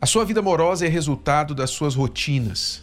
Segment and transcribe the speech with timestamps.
[0.00, 2.82] a sua vida amorosa é resultado das suas rotinas.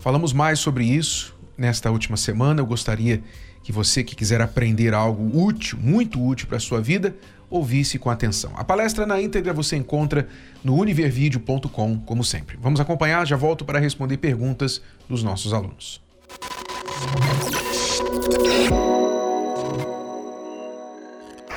[0.00, 2.60] Falamos mais sobre isso nesta última semana.
[2.60, 3.22] Eu gostaria
[3.62, 7.14] que você que quiser aprender algo útil, muito útil para a sua vida,
[7.48, 8.52] ouvisse com atenção.
[8.56, 10.28] A palestra na íntegra você encontra
[10.64, 12.58] no univervideo.com, como sempre.
[12.60, 16.00] Vamos acompanhar, já volto para responder perguntas dos nossos alunos.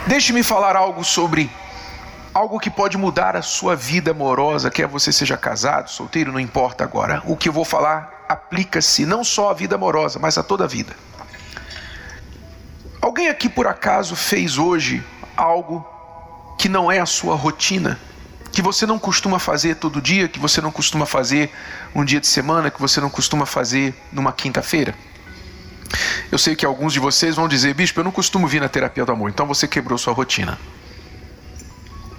[0.07, 1.49] Deixe-me falar algo sobre
[2.33, 6.83] algo que pode mudar a sua vida amorosa, quer você seja casado, solteiro, não importa
[6.83, 7.21] agora.
[7.25, 10.67] O que eu vou falar aplica-se não só à vida amorosa, mas a toda a
[10.67, 10.95] vida.
[12.99, 15.03] Alguém aqui por acaso fez hoje
[15.37, 15.85] algo
[16.57, 17.99] que não é a sua rotina,
[18.51, 21.51] que você não costuma fazer todo dia, que você não costuma fazer
[21.93, 24.95] um dia de semana, que você não costuma fazer numa quinta-feira?
[26.31, 29.05] Eu sei que alguns de vocês vão dizer, bispo, eu não costumo vir na terapia
[29.05, 30.57] do amor, então você quebrou sua rotina.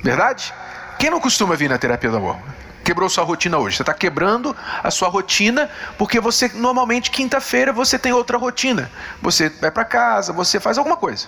[0.05, 0.53] Verdade?
[0.99, 2.37] Quem não costuma vir na terapia do amor?
[2.85, 3.77] Quebrou sua rotina hoje.
[3.79, 8.91] Você está quebrando a sua rotina porque você normalmente quinta-feira você tem outra rotina.
[9.23, 11.27] Você vai para casa, você faz alguma coisa.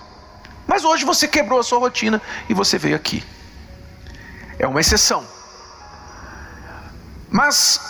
[0.67, 3.23] Mas hoje você quebrou a sua rotina e você veio aqui.
[4.59, 5.25] É uma exceção.
[7.31, 7.81] Mas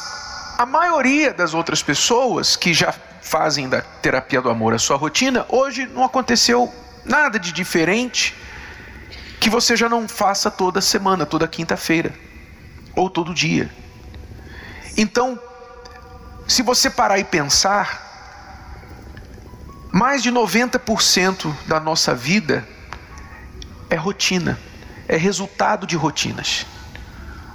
[0.58, 5.46] a maioria das outras pessoas que já fazem da terapia do amor a sua rotina,
[5.50, 8.34] hoje não aconteceu nada de diferente
[9.40, 12.14] que você já não faça toda semana, toda quinta-feira,
[12.96, 13.70] ou todo dia.
[14.96, 15.40] Então,
[16.48, 18.08] se você parar e pensar,
[19.92, 22.68] mais de 90% da nossa vida
[23.90, 24.58] é rotina,
[25.08, 26.66] é resultado de rotinas.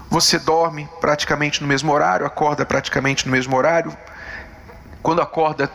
[0.09, 3.97] Você dorme praticamente no mesmo horário, acorda praticamente no mesmo horário.
[5.03, 5.71] Quando acorda,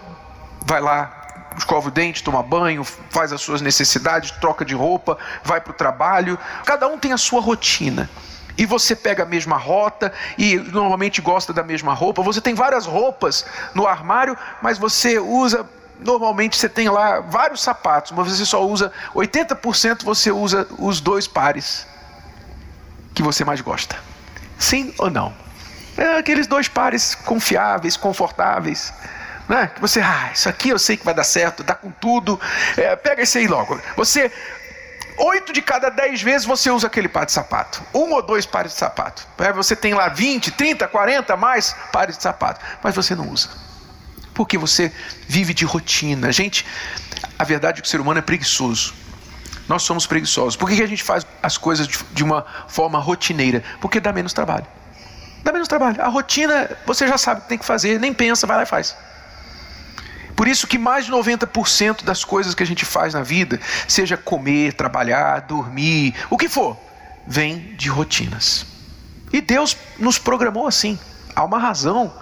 [0.66, 1.27] vai lá
[1.58, 5.74] escova o dente, toma banho, faz as suas necessidades, troca de roupa, vai para o
[5.74, 6.38] trabalho.
[6.66, 8.10] Cada um tem a sua rotina.
[8.58, 12.24] E você pega a mesma rota e normalmente gosta da mesma roupa.
[12.24, 15.66] Você tem várias roupas no armário, mas você usa
[16.00, 21.28] normalmente você tem lá vários sapatos, mas você só usa 80% você usa os dois
[21.28, 21.88] pares
[23.16, 23.98] que você mais gosta.
[24.60, 25.34] Sim ou não?
[25.98, 28.94] É aqueles dois pares confiáveis, confortáveis
[29.48, 29.72] né?
[29.74, 32.40] Que você, ah, isso aqui eu sei que vai dar certo, dá com tudo,
[32.76, 33.80] é, pega esse aí logo.
[33.96, 34.32] Você,
[35.18, 38.74] oito de cada dez vezes você usa aquele par de sapato, um ou dois pares
[38.74, 39.28] de sapato.
[39.56, 43.50] Você tem lá 20, 30, 40 mais pares de sapato, mas você não usa.
[44.34, 44.92] Porque você
[45.28, 46.32] vive de rotina.
[46.32, 46.66] Gente,
[47.40, 48.94] a verdade é que o ser humano é preguiçoso.
[49.68, 50.56] Nós somos preguiçosos.
[50.56, 53.64] Por que a gente faz as coisas de uma forma rotineira?
[53.82, 54.66] Porque dá menos trabalho.
[55.44, 56.02] Dá menos trabalho.
[56.02, 58.66] A rotina, você já sabe o que tem que fazer, nem pensa, vai lá e
[58.66, 58.96] faz.
[60.38, 64.16] Por isso que mais de 90% das coisas que a gente faz na vida, seja
[64.16, 66.78] comer, trabalhar, dormir, o que for,
[67.26, 68.64] vem de rotinas.
[69.34, 71.00] E Deus nos programou assim.
[71.36, 72.14] Há uma razão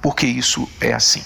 [0.00, 1.24] porque isso é assim.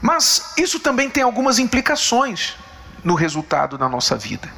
[0.00, 2.56] Mas isso também tem algumas implicações
[3.04, 4.52] no resultado da nossa vida.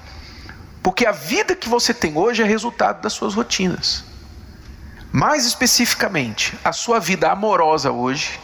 [0.83, 4.03] Porque a vida que você tem hoje é resultado das suas rotinas.
[5.13, 8.41] Mais especificamente, a sua vida amorosa hoje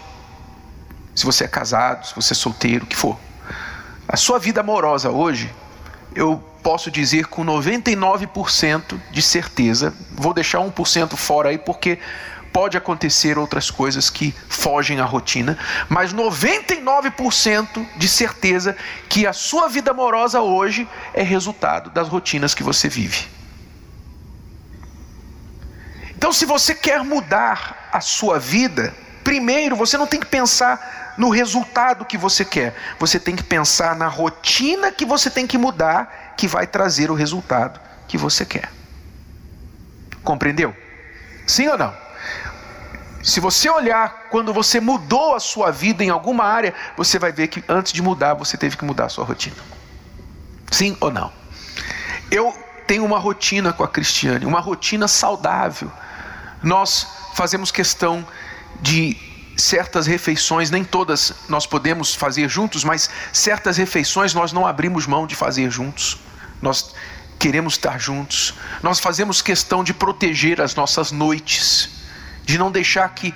[1.15, 3.19] se você é casado, se você é solteiro, o que for.
[4.09, 5.53] A sua vida amorosa hoje,
[6.15, 11.99] eu posso dizer com 99% de certeza, vou deixar 1% fora aí porque
[12.53, 15.57] pode acontecer outras coisas que fogem à rotina,
[15.89, 18.77] mas 99% de certeza
[19.09, 23.29] que a sua vida amorosa hoje é resultado das rotinas que você vive.
[26.17, 28.95] Então, se você quer mudar a sua vida,
[29.31, 32.75] primeiro você não tem que pensar no resultado que você quer.
[32.99, 37.15] Você tem que pensar na rotina que você tem que mudar, que vai trazer o
[37.15, 37.79] resultado
[38.09, 38.69] que você quer.
[40.25, 40.75] Compreendeu?
[41.47, 41.95] Sim ou não?
[43.23, 47.47] Se você olhar quando você mudou a sua vida em alguma área, você vai ver
[47.47, 49.63] que antes de mudar, você teve que mudar a sua rotina.
[50.73, 51.33] Sim ou não?
[52.33, 52.53] Eu
[52.85, 55.89] tenho uma rotina com a Cristiane, uma rotina saudável.
[56.61, 57.07] Nós
[57.37, 58.27] fazemos questão
[58.81, 59.17] de
[59.57, 65.27] certas refeições, nem todas nós podemos fazer juntos, mas certas refeições nós não abrimos mão
[65.27, 66.19] de fazer juntos.
[66.63, 66.95] Nós
[67.39, 68.55] queremos estar juntos.
[68.83, 71.89] Nós fazemos questão de proteger as nossas noites,
[72.45, 73.35] de não deixar que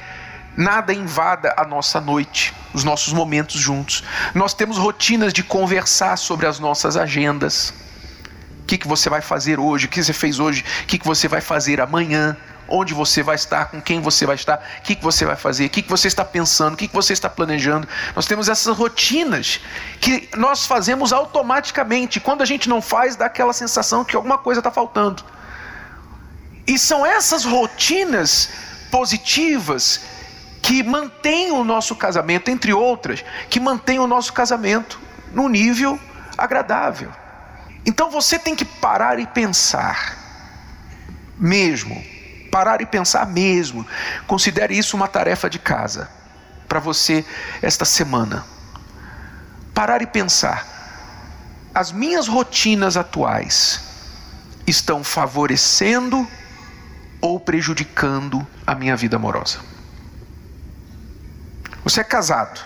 [0.57, 4.05] nada invada a nossa noite, os nossos momentos juntos.
[4.35, 7.73] Nós temos rotinas de conversar sobre as nossas agendas.
[8.61, 9.87] O que, que você vai fazer hoje?
[9.87, 10.65] O que você fez hoje?
[10.83, 12.37] O que, que você vai fazer amanhã?
[12.69, 13.67] Onde você vai estar?
[13.67, 14.57] Com quem você vai estar?
[14.79, 15.67] O que, que você vai fazer?
[15.67, 16.75] O que, que você está pensando?
[16.75, 17.87] O que, que você está planejando?
[18.17, 19.61] Nós temos essas rotinas
[20.01, 22.21] que nós fazemos automaticamente.
[22.21, 25.23] Quando a gente não faz, dá aquela sensação que alguma coisa está faltando.
[26.67, 28.49] E são essas rotinas
[28.91, 30.01] positivas
[30.63, 34.99] que mantêm o nosso casamento, entre outras, que mantêm o nosso casamento
[35.31, 36.01] num nível
[36.39, 37.13] agradável.
[37.85, 40.17] Então você tem que parar e pensar,
[41.39, 42.03] mesmo,
[42.55, 43.85] parar e pensar mesmo.
[44.29, 46.09] Considere isso uma tarefa de casa
[46.69, 47.25] para você
[47.61, 48.47] esta semana.
[49.75, 50.65] Parar e pensar.
[51.75, 53.81] As minhas rotinas atuais
[54.69, 56.25] estão favorecendo
[57.21, 59.59] ou prejudicando a minha vida amorosa?
[61.83, 62.61] Você é casado.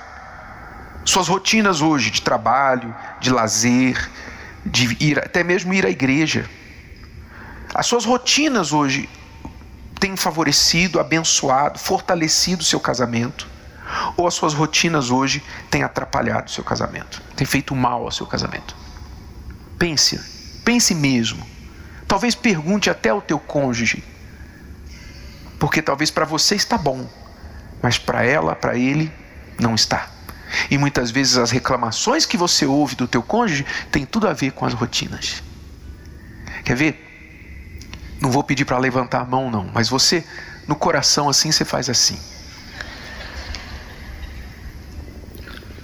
[1.02, 4.10] Suas rotinas hoje de trabalho, de lazer,
[4.66, 6.44] de ir até mesmo ir à igreja.
[7.74, 9.08] As suas rotinas hoje
[9.98, 13.46] têm favorecido, abençoado, fortalecido o seu casamento?
[14.16, 18.26] Ou as suas rotinas hoje têm atrapalhado o seu casamento, têm feito mal ao seu
[18.26, 18.76] casamento?
[19.78, 20.18] Pense,
[20.64, 21.46] pense mesmo.
[22.06, 24.02] Talvez pergunte até ao teu cônjuge,
[25.58, 27.08] porque talvez para você está bom,
[27.82, 29.12] mas para ela, para ele,
[29.58, 30.08] não está.
[30.70, 34.52] E muitas vezes as reclamações que você ouve do teu cônjuge têm tudo a ver
[34.52, 35.42] com as rotinas.
[36.64, 37.07] Quer ver?
[38.20, 40.24] Não vou pedir para levantar a mão não, mas você
[40.66, 42.18] no coração assim você faz assim.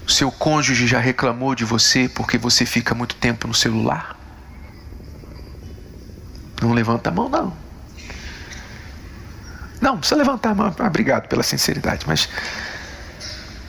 [0.07, 4.19] O seu cônjuge já reclamou de você porque você fica muito tempo no celular?
[6.61, 7.57] Não levanta a mão não.
[9.81, 10.75] Não, precisa levantar a mão.
[10.79, 12.29] Ah, obrigado pela sinceridade, mas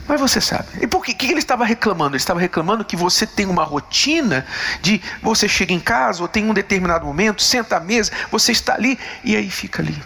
[0.08, 0.68] mas você sabe.
[0.80, 2.10] E por que, que ele estava reclamando?
[2.10, 4.46] Ele estava reclamando que você tem uma rotina
[4.80, 8.74] de você chega em casa ou tem um determinado momento, senta à mesa, você está
[8.74, 9.96] ali e aí fica ali.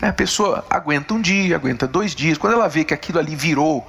[0.00, 2.38] A pessoa aguenta um dia, aguenta dois dias.
[2.38, 3.86] Quando ela vê que aquilo ali virou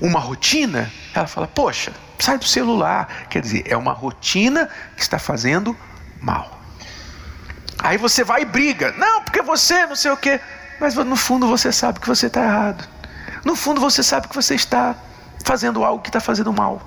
[0.00, 3.26] uma rotina, ela fala: Poxa, sai do celular.
[3.28, 5.76] Quer dizer, é uma rotina que está fazendo
[6.20, 6.60] mal.
[7.78, 8.92] Aí você vai e briga.
[8.92, 10.40] Não, porque você não sei o quê.
[10.80, 12.88] Mas no fundo você sabe que você está errado.
[13.44, 14.96] No fundo você sabe que você está
[15.44, 16.80] fazendo algo que está fazendo mal.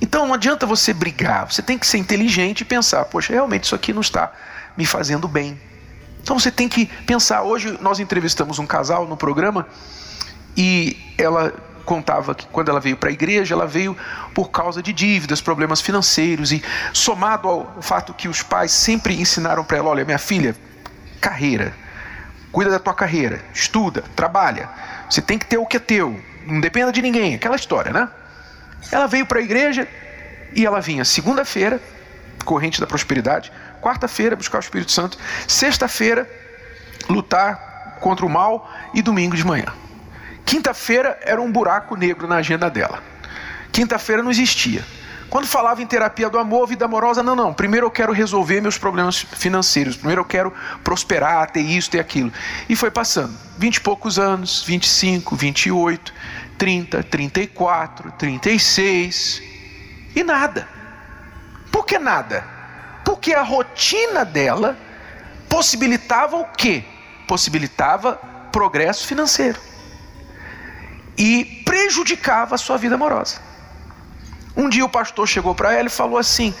[0.00, 3.74] Então não adianta você brigar, você tem que ser inteligente e pensar: poxa, realmente isso
[3.74, 4.32] aqui não está
[4.76, 5.58] me fazendo bem.
[6.22, 7.42] Então você tem que pensar.
[7.42, 9.66] Hoje nós entrevistamos um casal no programa
[10.56, 11.54] e ela
[11.84, 13.96] contava que quando ela veio para a igreja, ela veio
[14.34, 19.64] por causa de dívidas, problemas financeiros e somado ao fato que os pais sempre ensinaram
[19.64, 20.56] para ela: olha, minha filha,
[21.20, 21.74] carreira,
[22.50, 24.68] cuida da tua carreira, estuda, trabalha.
[25.12, 28.08] Você tem que ter o que é teu, não dependa de ninguém, aquela história, né?
[28.90, 29.86] Ela veio para a igreja
[30.54, 31.78] e ela vinha segunda-feira,
[32.46, 36.26] corrente da prosperidade, quarta-feira buscar o Espírito Santo, sexta-feira
[37.10, 39.66] lutar contra o mal e domingo de manhã.
[40.46, 43.02] Quinta-feira era um buraco negro na agenda dela.
[43.70, 44.82] Quinta-feira não existia.
[45.32, 47.54] Quando falava em terapia do amor, vida amorosa, não, não.
[47.54, 49.96] Primeiro eu quero resolver meus problemas financeiros.
[49.96, 50.52] Primeiro eu quero
[50.84, 52.30] prosperar, ter isso, ter aquilo.
[52.68, 53.34] E foi passando.
[53.56, 56.12] Vinte e poucos anos, 25, 28,
[56.58, 59.42] 30, 34, 36.
[60.14, 60.68] E nada.
[61.70, 62.44] Por que nada?
[63.02, 64.76] Porque a rotina dela
[65.48, 66.84] possibilitava o quê?
[67.26, 68.20] Possibilitava
[68.52, 69.58] progresso financeiro.
[71.16, 73.51] E prejudicava a sua vida amorosa.
[74.56, 76.54] Um dia o pastor chegou para ela e falou assim: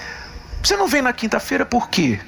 [0.62, 2.20] Você não vem na quinta-feira por quê?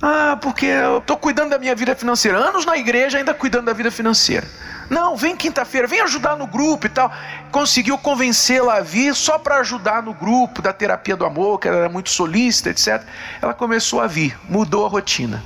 [0.00, 2.38] Ah, porque eu estou cuidando da minha vida financeira.
[2.38, 4.46] Anos na igreja ainda cuidando da vida financeira.
[4.90, 7.10] Não, vem quinta-feira, vem ajudar no grupo e tal.
[7.50, 11.78] Conseguiu convencê-la a vir só para ajudar no grupo da terapia do amor, que ela
[11.78, 13.02] era muito solícita, etc.
[13.40, 15.42] Ela começou a vir, mudou a rotina.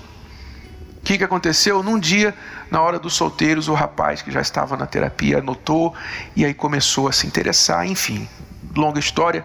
[0.99, 1.83] O que, que aconteceu?
[1.83, 2.35] Num dia,
[2.71, 5.95] na hora dos solteiros, o rapaz que já estava na terapia anotou
[6.37, 8.29] e aí começou a se interessar, enfim,
[8.75, 9.45] longa história,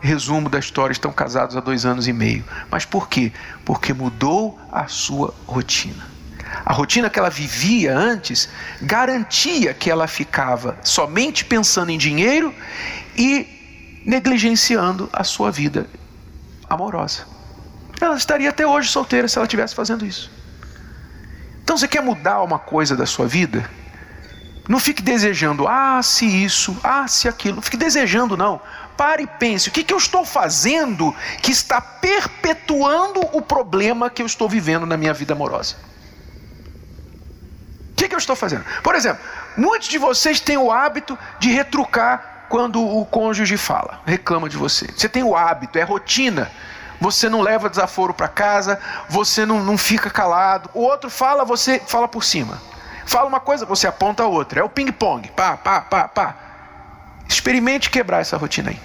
[0.00, 2.44] resumo da história, estão casados há dois anos e meio.
[2.70, 3.32] Mas por quê?
[3.64, 6.14] Porque mudou a sua rotina.
[6.64, 8.48] A rotina que ela vivia antes
[8.80, 12.54] garantia que ela ficava somente pensando em dinheiro
[13.16, 15.86] e negligenciando a sua vida
[16.68, 17.26] amorosa.
[18.00, 20.30] Ela estaria até hoje solteira se ela estivesse fazendo isso.
[21.62, 23.68] Então você quer mudar uma coisa da sua vida?
[24.68, 27.56] Não fique desejando, ah, se isso, ah, se aquilo.
[27.56, 28.60] Não fique desejando, não.
[28.96, 34.22] Pare e pense: o que, que eu estou fazendo que está perpetuando o problema que
[34.22, 35.76] eu estou vivendo na minha vida amorosa?
[37.92, 38.64] O que, que eu estou fazendo?
[38.82, 39.22] Por exemplo,
[39.56, 44.86] muitos de vocês têm o hábito de retrucar quando o cônjuge fala, reclama de você.
[44.86, 46.50] Você tem o hábito, é rotina.
[47.00, 50.70] Você não leva desaforo para casa, você não, não fica calado.
[50.72, 52.60] O outro fala, você fala por cima.
[53.06, 54.60] Fala uma coisa, você aponta a outra.
[54.60, 55.30] É o ping-pong.
[55.32, 56.36] Pá, pá, pá, pá.
[57.28, 58.80] Experimente quebrar essa rotina aí.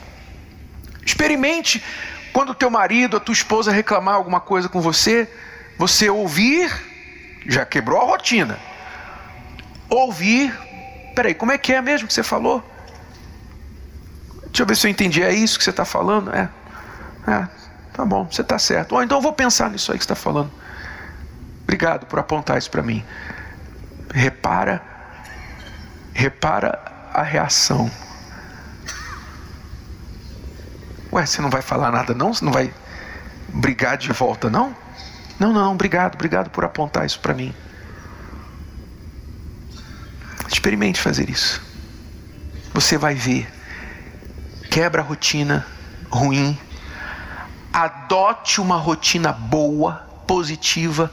[1.05, 1.83] Experimente
[2.31, 5.29] quando o teu marido, a tua esposa reclamar alguma coisa com você,
[5.77, 6.71] você ouvir,
[7.47, 8.59] já quebrou a rotina.
[9.89, 10.53] Ouvir,
[11.15, 12.63] peraí, como é que é mesmo que você falou?
[14.45, 15.23] Deixa eu ver se eu entendi.
[15.23, 16.33] É isso que você está falando?
[16.33, 16.49] É.
[17.27, 17.47] É,
[17.93, 18.93] tá bom, você está certo.
[18.93, 20.51] Ou então eu vou pensar nisso aí que você está falando.
[21.63, 23.03] Obrigado por apontar isso para mim.
[24.13, 24.81] Repara,
[26.13, 26.79] repara
[27.13, 27.91] a reação.
[31.11, 32.33] Ué, você não vai falar nada não?
[32.33, 32.73] Você não vai
[33.47, 34.75] brigar de volta não?
[35.39, 37.53] Não, não, obrigado, obrigado por apontar isso para mim.
[40.47, 41.61] Experimente fazer isso.
[42.73, 43.49] Você vai ver.
[44.69, 45.65] Quebra a rotina
[46.09, 46.57] ruim.
[47.71, 51.11] Adote uma rotina boa, positiva.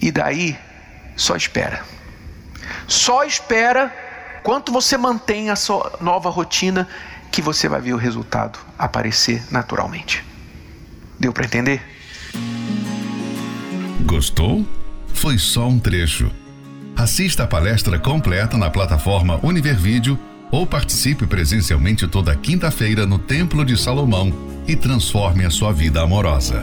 [0.00, 0.58] E daí,
[1.16, 1.82] só espera.
[2.86, 3.92] Só espera
[4.42, 6.88] quanto você mantém a sua nova rotina
[7.30, 10.24] que você vai ver o resultado aparecer naturalmente.
[11.18, 11.80] Deu para entender?
[14.04, 14.66] Gostou?
[15.14, 16.30] Foi só um trecho.
[16.96, 20.18] Assista a palestra completa na plataforma Univervídeo
[20.50, 24.32] ou participe presencialmente toda quinta-feira no Templo de Salomão
[24.66, 26.62] e transforme a sua vida amorosa.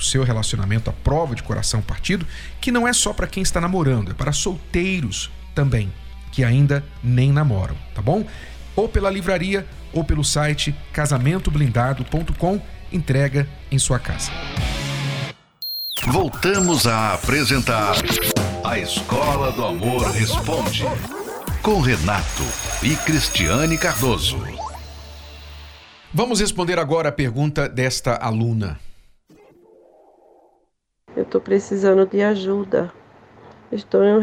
[0.00, 2.26] o seu relacionamento à prova de coração partido,
[2.60, 5.92] que não é só para quem está namorando, é para solteiros também,
[6.32, 8.26] que ainda nem namoram, tá bom?
[8.80, 12.60] ou pela livraria ou pelo site casamentoblindado.com,
[12.92, 14.30] entrega em sua casa.
[16.06, 17.96] Voltamos a apresentar
[18.64, 20.84] A Escola do Amor Responde,
[21.62, 22.42] com Renato
[22.82, 24.38] e Cristiane Cardoso.
[26.12, 28.80] Vamos responder agora a pergunta desta aluna.
[31.20, 32.90] Eu estou precisando de ajuda.
[33.70, 34.20] Estou em um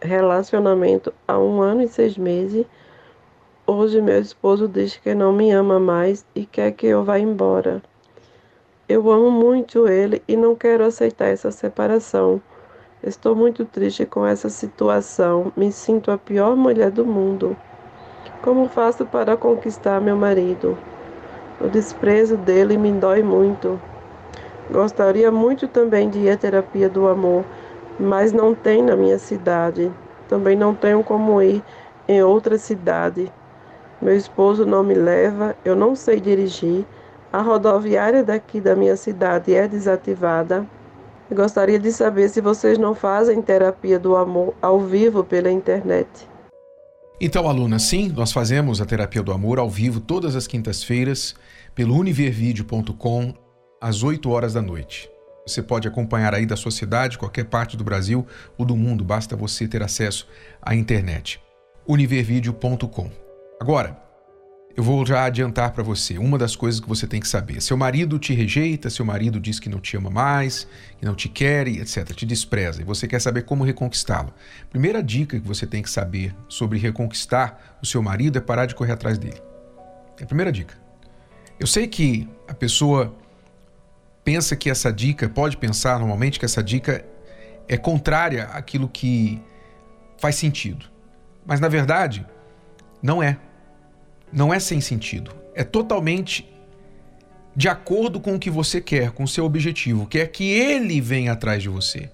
[0.00, 2.64] relacionamento há um ano e seis meses
[3.66, 7.82] Hoje meu esposo diz que não me ama mais e quer que eu vá embora.
[8.88, 12.40] Eu amo muito ele e não quero aceitar essa separação.
[13.02, 15.52] Estou muito triste com essa situação.
[15.54, 17.54] Me sinto a pior mulher do mundo.
[18.42, 20.78] Como faço para conquistar meu marido?
[21.60, 23.78] O desprezo dele me dói muito.
[24.70, 27.44] Gostaria muito também de ir à terapia do amor,
[27.98, 29.90] mas não tem na minha cidade.
[30.28, 31.62] Também não tenho como ir
[32.08, 33.30] em outra cidade.
[34.00, 36.84] Meu esposo não me leva, eu não sei dirigir.
[37.32, 40.66] A rodoviária daqui da minha cidade é desativada.
[41.30, 46.08] Gostaria de saber se vocês não fazem terapia do amor ao vivo pela internet.
[47.20, 51.34] Então, aluna, sim, nós fazemos a terapia do amor ao vivo todas as quintas-feiras
[51.74, 53.34] pelo univervideo.com
[53.84, 55.10] às 8 horas da noite.
[55.46, 58.26] Você pode acompanhar aí da sua cidade, qualquer parte do Brasil
[58.56, 60.26] ou do mundo, basta você ter acesso
[60.62, 61.38] à internet.
[61.86, 63.10] univervideo.com
[63.60, 63.94] Agora,
[64.74, 67.60] eu vou já adiantar para você uma das coisas que você tem que saber.
[67.60, 70.66] Seu marido te rejeita, seu marido diz que não te ama mais,
[70.98, 74.32] que não te quer, etc., te despreza, e você quer saber como reconquistá-lo.
[74.70, 78.74] Primeira dica que você tem que saber sobre reconquistar o seu marido é parar de
[78.74, 79.42] correr atrás dele.
[80.18, 80.74] É a primeira dica.
[81.60, 83.14] Eu sei que a pessoa
[84.24, 87.04] pensa que essa dica, pode pensar normalmente que essa dica
[87.68, 89.40] é contrária àquilo que
[90.18, 90.86] faz sentido.
[91.44, 92.26] Mas na verdade,
[93.02, 93.38] não é.
[94.32, 95.30] Não é sem sentido.
[95.54, 96.50] É totalmente
[97.54, 101.32] de acordo com o que você quer, com o seu objetivo, quer que ele venha
[101.32, 102.10] atrás de você.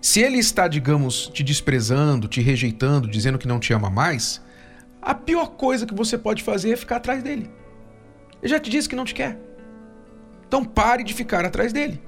[0.00, 4.40] Se ele está, digamos, te desprezando, te rejeitando, dizendo que não te ama mais,
[5.02, 7.50] a pior coisa que você pode fazer é ficar atrás dele.
[8.42, 9.38] Ele já te disse que não te quer.
[10.52, 11.98] Então pare de ficar atrás dele.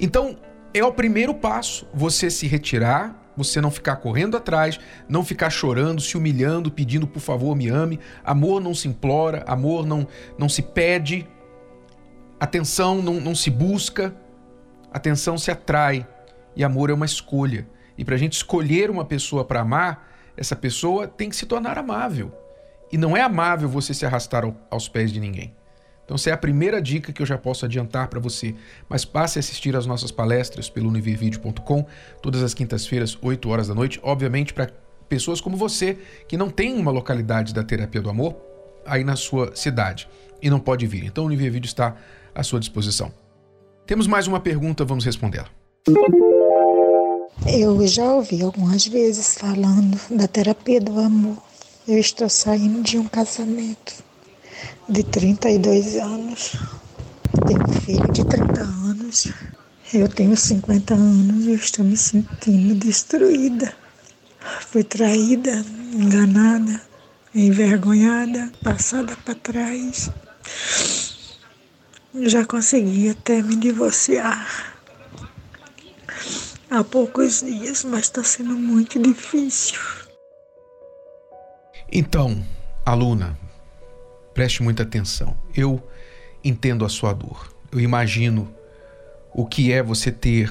[0.00, 0.38] Então
[0.72, 6.00] é o primeiro passo, você se retirar, você não ficar correndo atrás, não ficar chorando,
[6.00, 8.00] se humilhando, pedindo por favor me ame.
[8.24, 11.28] Amor não se implora, amor não, não se pede,
[12.40, 14.16] atenção não, não se busca,
[14.90, 16.08] atenção se atrai
[16.56, 17.68] e amor é uma escolha.
[17.98, 21.76] E para a gente escolher uma pessoa para amar, essa pessoa tem que se tornar
[21.76, 22.32] amável.
[22.90, 25.57] E não é amável você se arrastar aos pés de ninguém.
[26.08, 28.54] Então, essa é a primeira dica que eu já posso adiantar para você.
[28.88, 31.84] Mas passe a assistir às nossas palestras pelo univervideo.com,
[32.22, 34.00] todas as quintas-feiras, 8 horas da noite.
[34.02, 34.70] Obviamente, para
[35.06, 38.34] pessoas como você, que não tem uma localidade da terapia do amor
[38.86, 40.08] aí na sua cidade
[40.40, 41.04] e não pode vir.
[41.04, 41.94] Então, o Univer está
[42.34, 43.12] à sua disposição.
[43.86, 45.50] Temos mais uma pergunta, vamos respondê-la.
[47.46, 51.36] Eu já ouvi algumas vezes falando da terapia do amor.
[51.86, 54.07] Eu estou saindo de um casamento
[54.88, 56.56] de 32 anos.
[57.46, 59.32] Tenho um filho de 30 anos.
[59.92, 63.74] Eu tenho 50 anos e estou me sentindo destruída.
[64.70, 66.80] Fui traída, enganada,
[67.34, 70.10] envergonhada, passada para trás.
[72.14, 74.76] Já consegui até me divorciar
[76.70, 79.78] há poucos dias, mas está sendo muito difícil.
[81.90, 82.44] Então,
[82.84, 83.38] aluna,
[84.38, 85.36] Preste muita atenção.
[85.52, 85.82] Eu
[86.44, 87.52] entendo a sua dor.
[87.72, 88.48] Eu imagino
[89.34, 90.48] o que é você ter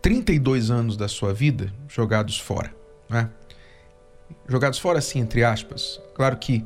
[0.00, 2.74] 32 anos da sua vida jogados fora.
[3.06, 3.28] Né?
[4.48, 6.00] Jogados fora, assim, entre aspas.
[6.14, 6.64] Claro que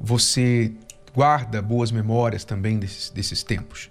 [0.00, 0.70] você
[1.12, 3.90] guarda boas memórias também desses, desses tempos.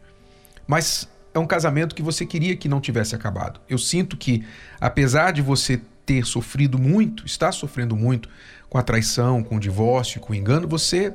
[0.65, 3.59] Mas é um casamento que você queria que não tivesse acabado.
[3.67, 4.45] Eu sinto que,
[4.79, 8.29] apesar de você ter sofrido muito, está sofrendo muito
[8.69, 11.13] com a traição, com o divórcio, com o engano, você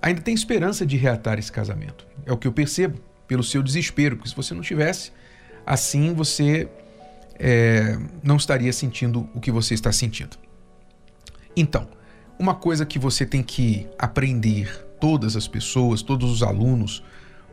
[0.00, 2.06] ainda tem esperança de reatar esse casamento.
[2.24, 5.12] É o que eu percebo pelo seu desespero, porque se você não tivesse,
[5.64, 6.68] assim você
[7.38, 10.36] é, não estaria sentindo o que você está sentindo.
[11.56, 11.88] Então,
[12.38, 17.02] uma coisa que você tem que aprender, todas as pessoas, todos os alunos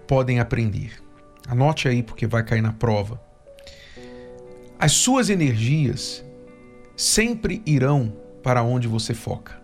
[0.08, 1.02] podem aprender.
[1.48, 3.22] Anote aí porque vai cair na prova.
[4.80, 6.24] As suas energias
[6.96, 9.63] sempre irão para onde você foca.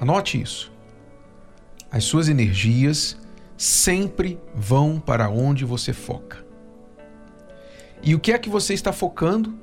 [0.00, 0.72] Anote isso.
[1.90, 3.16] As suas energias
[3.56, 6.44] sempre vão para onde você foca.
[8.02, 9.58] E o que é que você está focando?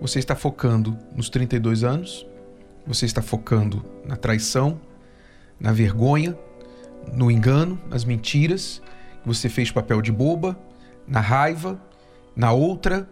[0.00, 2.26] Você está focando nos 32 anos,
[2.86, 4.80] você está focando na traição,
[5.58, 6.38] na vergonha,
[7.12, 8.80] no engano, nas mentiras,
[9.24, 10.58] você fez papel de boba,
[11.06, 11.80] na raiva,
[12.34, 13.08] na outra,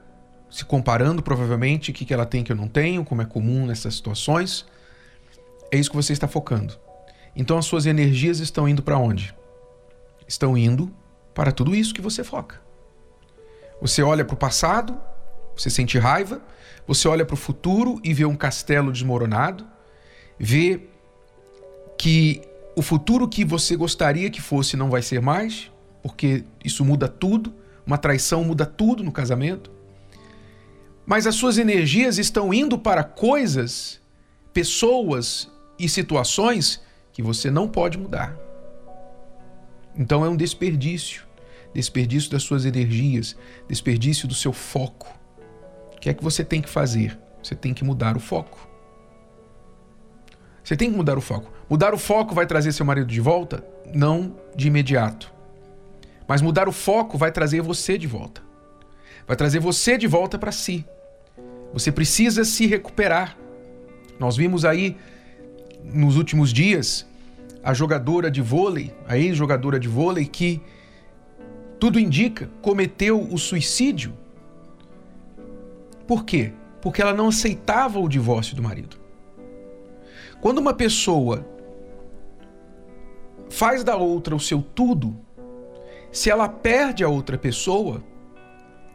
[0.51, 3.95] se comparando provavelmente o que ela tem que eu não tenho, como é comum nessas
[3.95, 4.65] situações.
[5.71, 6.79] É isso que você está focando.
[7.37, 9.35] Então as suas energias estão indo para onde?
[10.27, 10.91] Estão indo
[11.35, 12.61] para tudo isso que você foca.
[13.81, 15.01] Você olha para o passado,
[15.57, 16.43] você sente raiva,
[16.87, 19.67] você olha para o futuro e vê um castelo desmoronado,
[20.39, 20.81] vê
[21.97, 22.43] que
[22.75, 25.71] o futuro que você gostaria que fosse não vai ser mais,
[26.03, 27.55] porque isso muda tudo,
[27.87, 29.71] uma traição muda tudo no casamento.
[31.05, 34.01] Mas as suas energias estão indo para coisas,
[34.53, 38.37] pessoas e situações que você não pode mudar.
[39.97, 41.29] Então é um desperdício
[41.73, 43.37] desperdício das suas energias,
[43.69, 45.09] desperdício do seu foco.
[45.95, 47.19] O que é que você tem que fazer?
[47.43, 48.69] Você tem que mudar o foco.
[50.63, 51.51] Você tem que mudar o foco.
[51.69, 53.65] Mudar o foco vai trazer seu marido de volta?
[53.95, 55.33] Não de imediato.
[56.27, 58.43] Mas mudar o foco vai trazer você de volta.
[59.27, 60.85] Vai trazer você de volta para si.
[61.73, 63.37] Você precisa se recuperar.
[64.19, 64.97] Nós vimos aí
[65.93, 67.07] nos últimos dias
[67.63, 70.61] a jogadora de vôlei, a ex-jogadora de vôlei, que
[71.79, 74.13] tudo indica cometeu o suicídio.
[76.07, 76.53] Por quê?
[76.81, 78.97] Porque ela não aceitava o divórcio do marido.
[80.41, 81.47] Quando uma pessoa
[83.51, 85.17] faz da outra o seu tudo,
[86.11, 88.03] se ela perde a outra pessoa,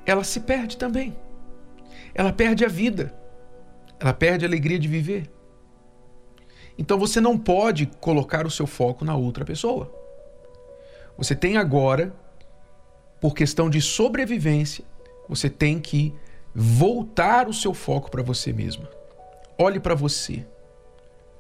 [0.05, 1.15] ela se perde também.
[2.15, 3.13] Ela perde a vida.
[3.99, 5.29] Ela perde a alegria de viver.
[6.77, 9.91] Então você não pode colocar o seu foco na outra pessoa.
[11.17, 12.13] Você tem agora,
[13.21, 14.83] por questão de sobrevivência,
[15.29, 16.13] você tem que
[16.53, 18.89] voltar o seu foco para você mesma.
[19.57, 20.45] Olhe para você.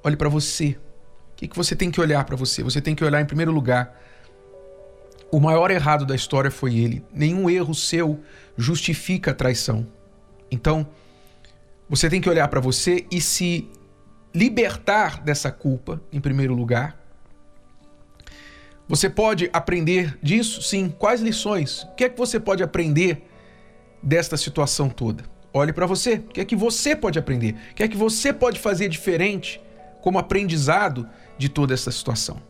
[0.03, 0.77] Olhe para você.
[1.31, 2.61] O que, que você tem que olhar para você?
[2.63, 3.99] Você tem que olhar, em primeiro lugar,
[5.31, 7.03] o maior errado da história foi ele.
[7.11, 8.19] Nenhum erro seu
[8.55, 9.87] justifica a traição.
[10.51, 10.87] Então,
[11.89, 13.67] você tem que olhar para você e se
[14.33, 16.97] libertar dessa culpa, em primeiro lugar.
[18.87, 20.61] Você pode aprender disso?
[20.61, 20.93] Sim.
[20.97, 21.83] Quais lições?
[21.83, 23.27] O que é que você pode aprender
[24.01, 25.23] desta situação toda?
[25.53, 26.15] Olhe para você.
[26.15, 27.55] O que é que você pode aprender?
[27.71, 29.61] O que é que você pode fazer diferente
[30.01, 32.41] como aprendizado de toda essa situação?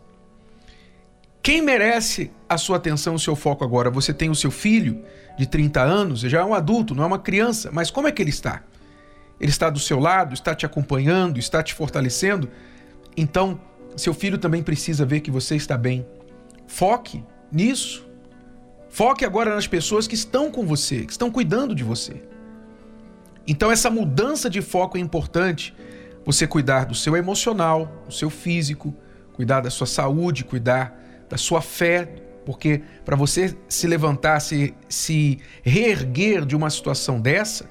[1.42, 3.92] Quem merece a sua atenção, o seu foco agora?
[3.92, 5.04] Você tem o seu filho
[5.38, 8.22] de 30 anos, já é um adulto, não é uma criança, mas como é que
[8.22, 8.64] ele está?
[9.44, 12.50] Ele está do seu lado, está te acompanhando, está te fortalecendo?
[13.18, 13.60] Então,
[13.94, 16.08] seu filho também precisa ver que você está bem.
[16.66, 18.08] Foque nisso.
[18.88, 22.24] Foque agora nas pessoas que estão com você, que estão cuidando de você.
[23.46, 25.76] Então, essa mudança de foco é importante.
[26.26, 28.96] Você cuidar do seu emocional, do seu físico,
[29.34, 32.06] cuidar da sua saúde, cuidar da sua fé,
[32.46, 37.70] porque para você se levantar, se, se reerguer de uma situação dessa,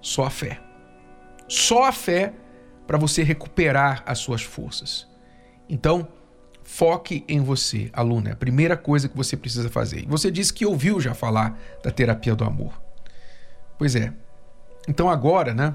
[0.00, 0.61] só a fé.
[1.52, 2.32] Só a fé
[2.86, 5.06] para você recuperar as suas forças.
[5.68, 6.08] Então,
[6.64, 8.30] foque em você, aluna.
[8.30, 10.06] É a primeira coisa que você precisa fazer.
[10.08, 12.80] Você disse que ouviu já falar da terapia do amor.
[13.76, 14.14] Pois é,
[14.88, 15.74] então agora, né?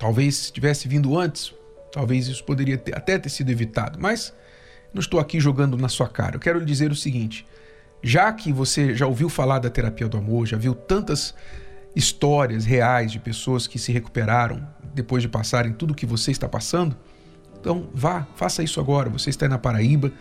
[0.00, 1.54] Talvez tivesse vindo antes,
[1.92, 4.34] talvez isso poderia ter, até ter sido evitado, mas
[4.92, 6.34] não estou aqui jogando na sua cara.
[6.34, 7.46] Eu quero lhe dizer o seguinte:
[8.02, 11.36] já que você já ouviu falar da terapia do amor, já viu tantas
[11.94, 16.48] histórias reais de pessoas que se recuperaram depois de passarem tudo o que você está
[16.48, 16.96] passando,
[17.60, 19.08] então vá, faça isso agora.
[19.10, 20.12] Você está aí na Paraíba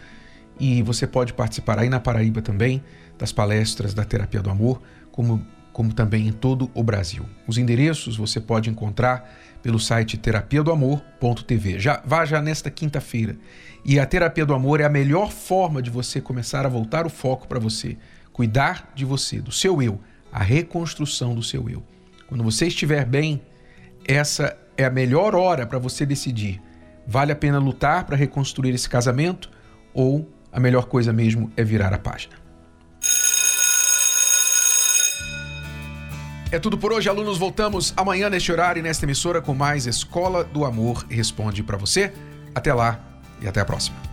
[0.59, 2.83] e você pode participar aí na Paraíba também
[3.17, 4.81] das palestras da terapia do amor,
[5.11, 7.25] como como também em todo o Brasil.
[7.47, 9.27] Os endereços você pode encontrar
[9.61, 11.79] pelo site terapia do amor.tv.
[11.79, 13.35] Já vá já nesta quinta-feira.
[13.83, 17.09] E a terapia do amor é a melhor forma de você começar a voltar o
[17.09, 17.97] foco para você,
[18.31, 19.99] cuidar de você, do seu eu,
[20.33, 21.83] a reconstrução do seu eu.
[22.27, 23.39] Quando você estiver bem,
[24.05, 26.59] essa é a melhor hora para você decidir.
[27.05, 29.51] Vale a pena lutar para reconstruir esse casamento
[29.93, 32.33] ou a melhor coisa mesmo é virar a página?
[36.51, 37.37] É tudo por hoje, alunos.
[37.37, 42.13] Voltamos amanhã neste horário e nesta emissora com mais Escola do Amor Responde para você.
[42.55, 42.99] Até lá
[43.41, 44.12] e até a próxima.